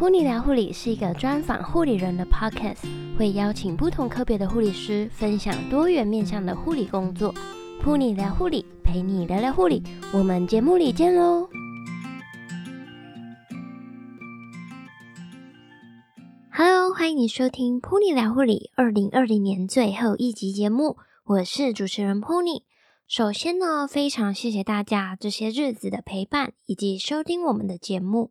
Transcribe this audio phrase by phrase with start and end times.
[0.00, 7.34] Pony 聊护理是一个专访护理人的 podcast，会邀请不同科别的护理师分享多元面向的护理工作。
[7.84, 9.82] Pony 聊护理，陪你聊聊护理，
[10.14, 11.46] 我们节目里见喽
[16.50, 20.96] ！Hello，欢迎你收听 Pony 聊护理二零二零年最后一集节目，
[21.26, 22.62] 我是主持人 Pony。
[23.06, 28.30] 首先呢，非常谢谢大家这些日子的陪伴以及收听我们的节目。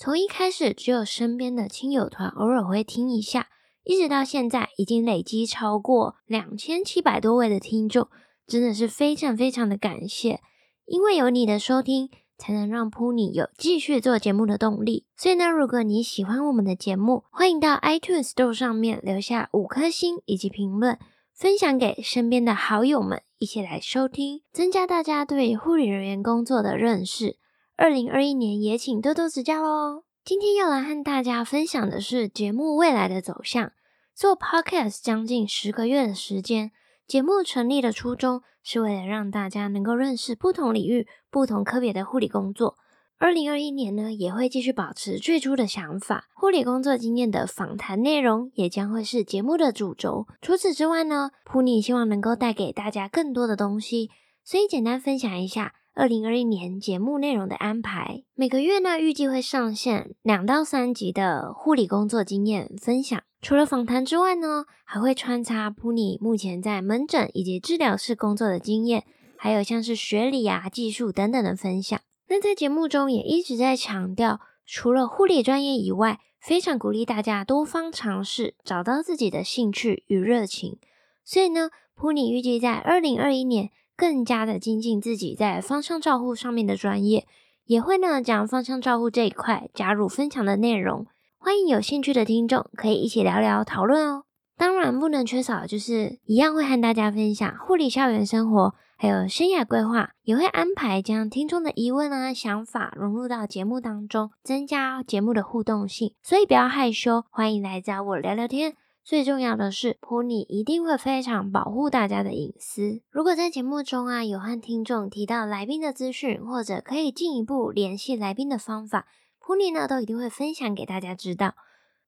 [0.00, 3.48] 从一开始只有身边的亲友团偶尔会听一下，
[3.82, 8.06] 一直到现在已经累积超过两千七百多位的听众，
[8.46, 10.38] 真的是非常非常的感谢。
[10.86, 15.04] 因为有你的收听，才能让 Pony 有继续做节目的动力。
[15.16, 20.96] 所以呢，如果你喜欢我们的节目，欢迎到 iTunes Store 上面留下五颗星以及评论。
[21.34, 27.36] 分享给身边的好友们，一起来收听，增加大家对护理人员工作的认识。
[27.80, 30.02] 二零二一年也请多多指教喽。
[30.24, 33.70] 今天要来和大家分享的是节目未来的走向。
[34.16, 36.72] 做 Podcast 将近十个月的时间，
[37.06, 42.74] 节目成立的初衷是为了让大家能够认识不同领域、不同科别的护理工作。
[43.16, 50.26] 二零二一年呢，也会继续保持最初的想法，护理工作经验的访谈内容也将会是节目的主轴。
[50.42, 54.10] 除此之外呢，普尼希望能够带给大家更多的东西，
[54.42, 58.22] 所以简单分享一下二零二一年节目内容的安排。
[58.36, 63.20] 每个月呢，预计会上线两到三集的护理工作经验分享。
[63.42, 69.02] 除了访谈之外呢，还会穿插普尼目前在门诊以及治疗室工作的经验，
[69.36, 72.00] 还有像是学理啊、技术等等的分享。
[72.28, 80.78] 那在节目中也一直在强调，除了护理专业以外，非常鼓励大家多方尝试，找到自己的兴趣与热情。
[81.24, 87.26] 所以呢，普尼预计在二零二一年更加的精进自己在方向照护上面的专业，
[87.64, 91.04] 也会呢将方向照护这一块加入分享的内容。
[91.36, 94.22] 欢迎有兴趣的听众可以一起聊聊讨论哦。
[94.56, 98.74] 当然不能缺少的就是一样会和大家分享护理校园生活。
[99.00, 106.14] 还有生涯规划，也会安排将听众的疑问啊、想法融入到节目当中，增加节目的互动性。
[106.20, 108.74] 所以不要害羞，欢迎来找我聊聊天。
[109.08, 113.00] 最重要的是，，Pony 一定会非常保护大家的隐私。
[113.08, 119.08] 如果在节目中啊有和听众提到来宾的资讯，或者可以进一步联系来宾的方法
[119.40, 121.54] ，，Pony 呢都一定会分享给大家知道。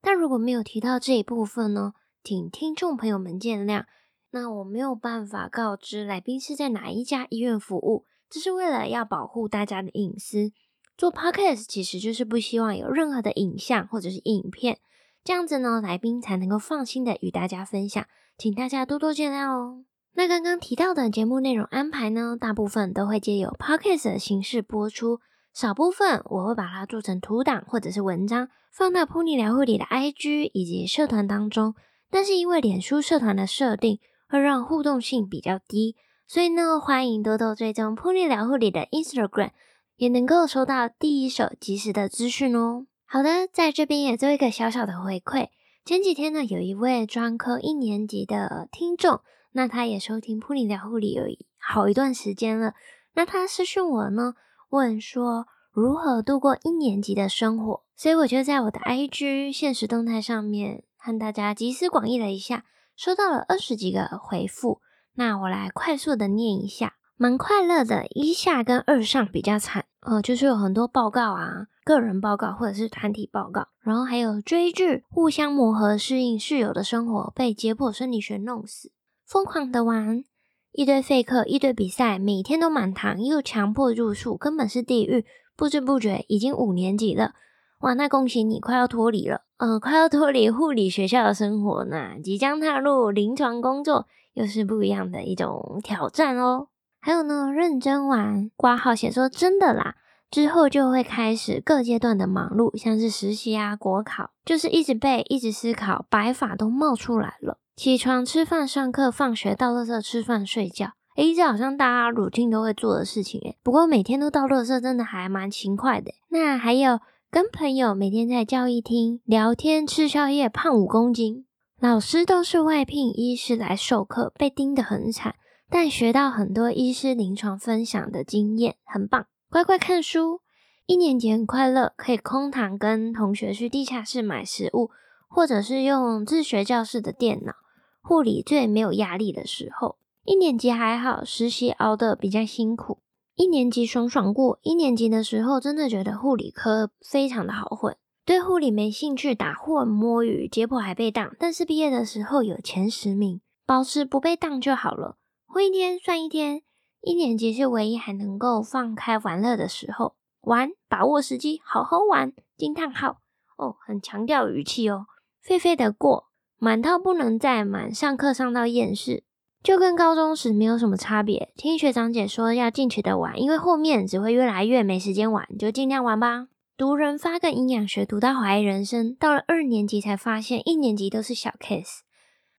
[0.00, 1.92] 但如果没有提到这一部分呢，
[2.24, 3.84] 请听众朋友们见谅。
[4.32, 10.50] 那我没有办法告知来宾是在哪一家医院服务，这是为了要保护大家的隐私。
[10.96, 14.80] 做 podcast 其实就是不希望有任何的影像或者是影片，
[15.28, 18.06] 这样子呢，来宾才能够放心的与大家分享，
[18.38, 19.84] 请大家多多见谅哦。
[20.14, 25.20] 那刚刚提到的节目内容安排呢，大部分都会借由 podcast 的形式播出，
[25.52, 31.74] 少部分我会把它做成图档或者是文章，放到 Pony 聊护理的 IG 以及社团当中。
[32.10, 34.00] 但是因为脸书社团的设定，
[34.30, 35.94] 会让互动性比较低，
[36.26, 39.50] 所以呢，欢迎多多追踪噗妮聊护理的 Instagram，
[39.96, 42.86] 也能够收到第一手即时的资讯哦。
[43.10, 45.48] 好的，在这边也做一个小小的回馈。
[45.86, 51.22] 前几天呢，有一位专科一年级的听众，那他也收听噗妮聊护理有
[51.58, 52.74] 好一段时间了。
[53.14, 54.34] 那他私讯我呢，
[54.68, 62.66] 问说如何度过一年级的生活，所以我就在我的 IG 现实动态上面和大家集思广益了一下。
[62.94, 64.82] 收到了二十几个回复，
[65.14, 66.96] 那我来快速的念一下。
[67.16, 78.92] 蛮快乐的，一下跟二上比较惨，呃，就是有很多报告啊，个人报告或者是团体报告，然后还有追剧，互相磨合适应室友的生活，被解剖生理学弄死，
[79.26, 80.24] 疯狂的玩，
[80.72, 85.26] 一堆废课，一堆比赛，每天都满堂，又强迫住宿，根本是地狱。
[85.56, 87.32] 不知不觉已经五年级了。
[87.80, 96.68] 哇，那恭喜你，快要脱离了，嗯、呃，快要脱离护理学校的生活呢，即将踏入临床工作，又是不一样的一种挑战哦。
[97.08, 99.94] 还有呢，认真玩，挂号写说真的啦，
[100.30, 107.56] 之后就会开始各阶段的忙碌，像是实习啊、国考，就是一直背，一直思考，白发都冒出来了。
[107.74, 113.56] 起床、吃饭、上课、放学、到垃圾、吃饭、睡觉，诶，这好像大家如今都会做的事情诶。
[113.62, 116.12] 不过每天都到垃圾，真的还蛮勤快的。
[116.28, 117.00] 那还有。
[117.30, 121.46] 跟朋友每天在教育厅聊天、吃宵夜，胖五公斤。
[121.78, 125.34] 老师都是外聘医师来授课，被盯得很惨，
[125.70, 129.26] 但学到很多医师临床分享的经验，很棒。
[129.50, 130.40] 乖乖看书，
[130.86, 134.90] 一年级很快乐，可以空堂跟同学去地下室买食物，
[135.28, 137.54] 或者是用自学教室的电脑。
[138.00, 142.98] 护理最没有压力的时候，一年级还好，实习熬得比较辛苦。
[143.34, 155.16] 一年级爽爽过，一年级的时候真的觉得护理科非常的好混，对护理没兴趣，打混摸鱼，解剖还被当，但是毕业的时候有前十名，保持不被当就好了。
[155.50, 156.60] 混一天算一天，
[157.00, 162.34] 一年级是唯一还能够放开玩乐的时候，玩，把握时机，好好玩！
[162.54, 163.20] 惊叹号！
[163.56, 165.06] 哦，很强调语气哦，
[165.42, 166.26] 废废的过，
[166.58, 169.24] 满套不能再满，上课上到厌世，
[169.62, 171.50] 就跟高中时没有什么差别。
[171.56, 176.48] 听学长姐说要尽情的玩，因为后面只会越来越没时间玩，就尽量玩吧。
[176.76, 182.00] 读人发个营养学读到怀疑人生，到了二年级才发现一年级都是小 case。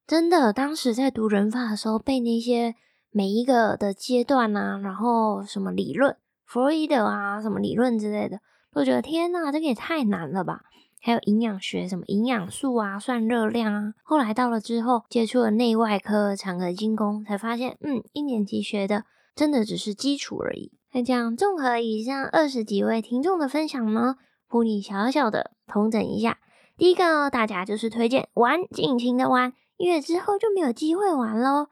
[0.10, 2.74] 真的，当时在读人法的时候，背那些
[3.12, 6.18] 每一个的阶段啊，然后什么理论，
[6.48, 8.40] 弗洛伊德啊，什么理论之类的，
[8.74, 10.62] 都觉得天呐，这个也太难了吧。
[11.00, 13.94] 还有营养学，什么营养素啊，算热量啊。
[14.04, 20.72] 后来到了之后，接触了内外科、产科、精工，才发现，嗯，一年级学的真的只是基础而已。
[20.92, 24.16] 那这样综合以上二十几位听众的分享呢，
[24.50, 26.40] 帮你小小的统整一下。
[26.76, 31.70] 第一个，大家就是推荐玩，尽情的玩，因为之后就没有机会玩喽。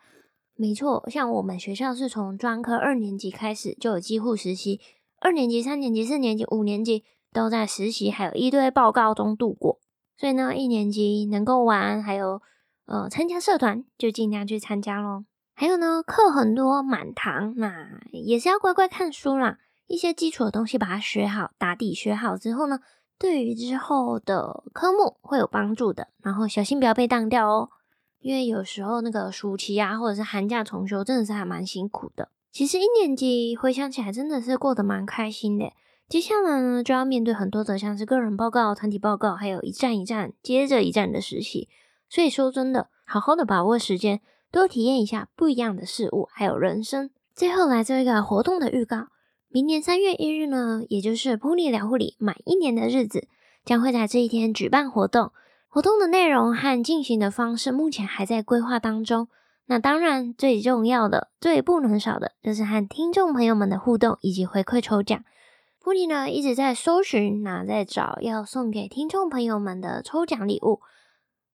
[0.55, 4.79] 没错，像我们学校是从专科二年级开始就有机会实习，
[5.19, 9.79] 二年级、三年级、四年级、五年级都在实习，还有一堆报告中度过。
[10.15, 12.41] 所以呢，一年级能够玩，还有
[12.85, 15.25] 呃参加社团，就尽量去参加喽。
[15.53, 19.59] 还有呢，课很多满堂，那也是要乖乖看书啦。
[19.85, 22.79] 一些基础的东西把它学好，打底学好之后呢，
[23.19, 26.07] 对于之后的科目会有帮助的。
[26.23, 27.69] 然后小心不要被当掉哦，
[28.19, 32.29] 因为有时候那个暑期啊，或者是寒假重修，真的是还蛮辛苦的。
[32.51, 35.71] 其实一年级回想起来，真的是过得蛮开心的。
[36.09, 41.69] 接下来呢，就要面对很多的像是个人报告、团体报告，还有一站一站接着一站的实习。
[42.09, 44.21] 所以说真的，好好的把握时间。
[44.49, 47.09] 多体验一下不一样的事物，还有人生。
[47.35, 49.07] 最后来做一个活动的预告：
[49.49, 53.27] 明年三月一日呢，也就是 Puni 聊护理满一年的日子，
[53.65, 55.33] 将会在这一天举办活动。
[55.77, 59.27] 活动的内容和进行的方式目前还在规划当中。
[59.67, 65.23] 那当然，最重要的、最不能少的，就是和听众朋友们的互动以及回馈抽奖。
[65.79, 70.79] Puni 呢一直在搜寻，那在找要送给听众朋友们的抽奖礼物。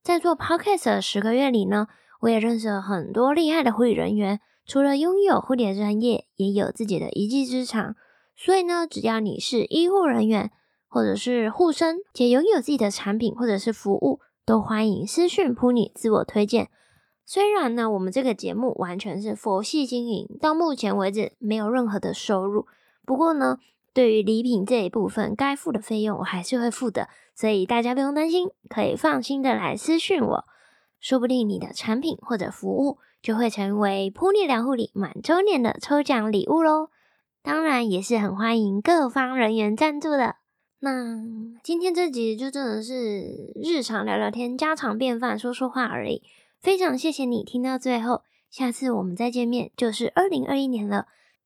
[0.02, 1.88] 在做 Podcast 的十个月里呢。
[2.22, 7.98] 我也认识了很多厉害的护理人员，除了拥有护理的专业，也有自己的一技之长。
[8.38, 10.50] 所以呢，只要你是医护人员
[10.94, 16.70] 或者是护生，且拥有自己的产品或者是服务，都欢迎私讯 Puni 自我推荐。
[17.26, 22.68] 虽然呢，我们这个节目完全是佛系经营，到目前为止没有任何的收入。
[23.08, 23.58] 不过呢，
[23.92, 30.46] 对于礼品这一部分该付的费用，我还是会付的，所以大家不用担心，可以放心的来私讯我。
[31.00, 36.90] 说不定你的产品或者服务就会成为普尼疗护理满周年的抽奖礼物喽！
[37.42, 40.36] 当然也是很欢迎各方人员赞助的。
[40.86, 41.18] 那
[41.64, 46.24] 今天这集就真的是日常聊聊天、家常便饭、说说话而已。
[46.60, 51.06] 非常谢谢你听到最后，下次我们再见面就是二零二一年了。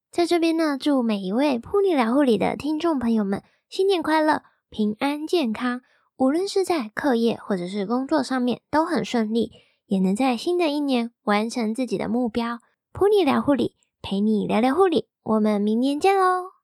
[0.09, 4.41] 在这边呢，祝每一位 Puni 聊护理的听众朋友们新年快乐、
[4.71, 5.81] 平安健康。
[6.17, 9.51] 无论是在课业或者是工作上面都很顺利，
[9.85, 12.57] 也能在新的一年完成自己的目标。
[12.91, 16.56] Puni 聊护理，陪你聊聊护理，我们明年见喽！